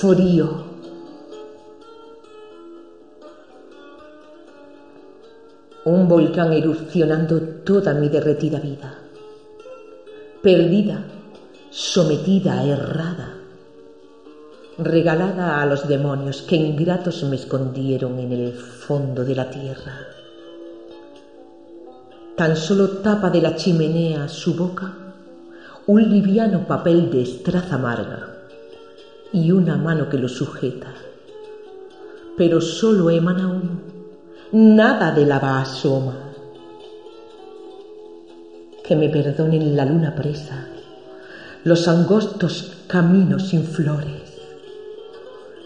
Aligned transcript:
Frío. 0.00 0.48
Un 5.84 6.08
volcán 6.08 6.54
erupcionando 6.54 7.40
toda 7.64 7.92
mi 7.92 8.08
derretida 8.08 8.60
vida. 8.60 8.98
Perdida, 10.42 11.04
sometida, 11.70 12.64
errada. 12.64 13.34
Regalada 14.78 15.60
a 15.60 15.66
los 15.66 15.86
demonios 15.86 16.42
que 16.42 16.56
ingratos 16.56 17.22
me 17.24 17.36
escondieron 17.36 18.18
en 18.18 18.32
el 18.32 18.52
fondo 18.54 19.22
de 19.22 19.34
la 19.34 19.50
tierra. 19.50 20.06
Tan 22.36 22.56
solo 22.56 22.88
tapa 23.02 23.28
de 23.28 23.42
la 23.42 23.54
chimenea 23.54 24.28
su 24.28 24.54
boca 24.54 24.94
un 25.86 26.08
liviano 26.08 26.66
papel 26.66 27.10
de 27.10 27.22
estraza 27.22 27.74
amarga 27.74 28.39
y 29.32 29.52
una 29.52 29.76
mano 29.76 30.08
que 30.08 30.18
lo 30.18 30.28
sujeta. 30.28 30.88
Pero 32.36 32.60
solo 32.60 33.10
emana 33.10 33.48
humo, 33.48 33.80
nada 34.52 35.12
de 35.12 35.26
lava 35.26 35.60
asoma. 35.60 36.16
Que 38.84 38.96
me 38.96 39.08
perdonen 39.08 39.76
la 39.76 39.84
luna 39.84 40.14
presa, 40.14 40.66
los 41.64 41.86
angostos 41.86 42.72
caminos 42.88 43.48
sin 43.48 43.64
flores, 43.64 44.40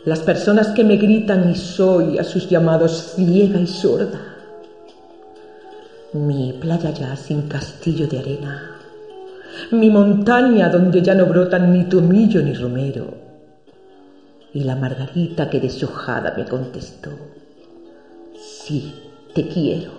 las 0.04 0.20
personas 0.20 0.68
que 0.72 0.84
me 0.84 0.96
gritan 0.96 1.50
y 1.50 1.54
soy 1.54 2.18
a 2.18 2.24
sus 2.24 2.50
llamados 2.50 3.14
ciega 3.14 3.58
y 3.58 3.66
sorda. 3.66 4.20
Mi 6.12 6.52
playa 6.52 6.90
ya 6.90 7.16
sin 7.16 7.48
castillo 7.48 8.06
de 8.06 8.18
arena, 8.18 8.76
mi 9.70 9.88
montaña 9.88 10.68
donde 10.68 11.00
ya 11.00 11.14
no 11.14 11.24
brotan 11.26 11.72
ni 11.72 11.84
tomillo 11.84 12.42
ni 12.42 12.52
romero, 12.52 13.23
y 14.54 14.62
la 14.62 14.76
margarita 14.76 15.50
que 15.50 15.58
deshojada 15.58 16.32
me 16.36 16.44
contestó, 16.44 17.10
sí, 18.38 18.94
te 19.34 19.48
quiero. 19.48 19.90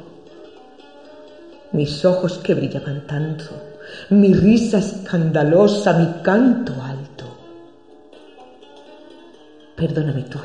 Mis 1.73 2.05
ojos 2.05 2.37
que 2.37 2.53
brillaban 2.53 3.05
tanto, 3.05 3.49
mi 4.11 4.33
risa 4.33 4.77
escandalosa, 4.77 5.93
mi 5.93 6.23
canto 6.23 6.73
alto. 6.81 7.25
Perdóname 9.75 10.23
tú, 10.23 10.39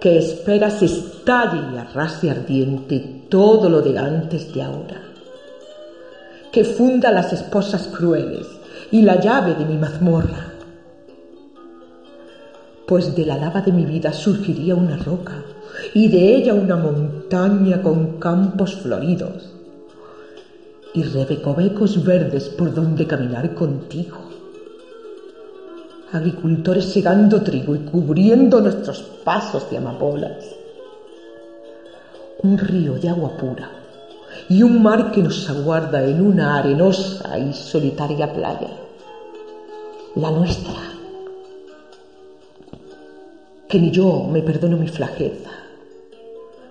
que 0.00 0.16
esperas 0.16 0.80
estalle 0.80 1.60
y 1.74 1.76
arrase 1.76 2.30
ardiente 2.30 3.26
todo 3.28 3.68
lo 3.68 3.82
de 3.82 3.98
antes 3.98 4.54
de 4.54 4.62
ahora, 4.62 5.02
que 6.50 6.64
funda 6.64 7.12
las 7.12 7.34
esposas 7.34 7.86
crueles 7.88 8.46
y 8.90 9.02
la 9.02 9.20
llave 9.20 9.54
de 9.56 9.66
mi 9.66 9.76
mazmorra 9.76 10.43
pues 12.94 13.16
de 13.16 13.26
la 13.26 13.36
lava 13.36 13.60
de 13.60 13.72
mi 13.72 13.84
vida 13.84 14.12
surgiría 14.12 14.76
una 14.76 14.96
roca 14.96 15.42
y 15.94 16.06
de 16.06 16.36
ella 16.36 16.54
una 16.54 16.76
montaña 16.76 17.82
con 17.82 18.20
campos 18.20 18.76
floridos 18.76 19.50
y 20.94 21.02
rebecovecos 21.02 22.04
verdes 22.04 22.48
por 22.50 22.72
donde 22.72 23.04
caminar 23.04 23.52
contigo. 23.52 24.18
Agricultores 26.12 26.84
segando 26.84 27.42
trigo 27.42 27.74
y 27.74 27.80
cubriendo 27.80 28.60
nuestros 28.60 29.02
pasos 29.24 29.68
de 29.72 29.78
amapolas. 29.78 30.44
Un 32.44 32.56
río 32.56 32.94
de 32.94 33.08
agua 33.08 33.36
pura 33.36 33.70
y 34.48 34.62
un 34.62 34.80
mar 34.80 35.10
que 35.10 35.20
nos 35.20 35.50
aguarda 35.50 36.04
en 36.04 36.20
una 36.20 36.58
arenosa 36.58 37.36
y 37.40 37.52
solitaria 37.54 38.32
playa. 38.32 38.70
La 40.14 40.30
nuestra 40.30 40.93
que 43.74 43.80
ni 43.80 43.90
yo 43.90 44.28
me 44.30 44.40
perdono 44.40 44.76
mi 44.76 44.86
flajeza, 44.86 45.50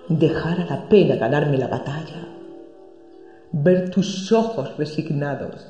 dejar 0.08 0.62
a 0.62 0.64
la 0.64 0.88
pena 0.88 1.16
ganarme 1.16 1.58
la 1.58 1.66
batalla, 1.66 2.26
ver 3.52 3.90
tus 3.90 4.32
ojos 4.32 4.74
resignados 4.78 5.66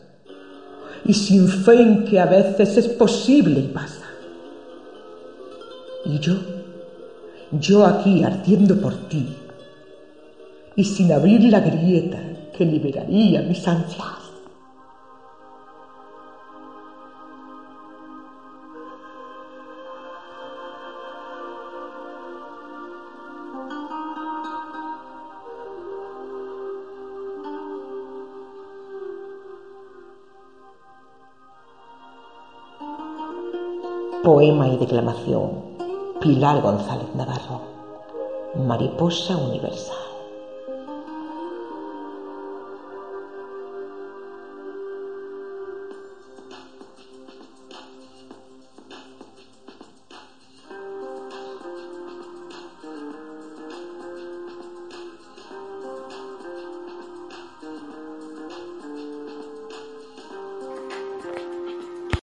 y 1.04 1.12
sin 1.12 1.48
fe 1.48 1.82
en 1.82 2.04
que 2.04 2.20
a 2.20 2.26
veces 2.26 2.76
es 2.76 2.86
posible 2.86 3.58
y 3.58 3.66
pasa. 3.66 4.06
Y 6.04 6.20
yo, 6.20 6.36
yo 7.50 7.84
aquí 7.84 8.22
ardiendo 8.22 8.80
por 8.80 8.94
ti 9.08 9.26
y 10.76 10.84
sin 10.84 11.10
abrir 11.10 11.42
la 11.50 11.58
grieta 11.58 12.20
que 12.56 12.64
liberaría 12.64 13.42
mis 13.42 13.66
ansias. 13.66 14.23
Poema 34.24 34.66
y 34.68 34.78
declamación. 34.78 35.50
Pilar 36.18 36.62
González 36.62 37.14
Navarro. 37.14 37.60
Mariposa 38.54 39.36
Universal. 39.36 40.13